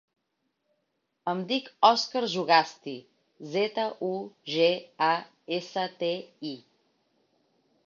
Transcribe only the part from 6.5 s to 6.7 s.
i.